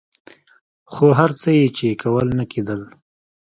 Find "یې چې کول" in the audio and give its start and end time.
1.57-2.27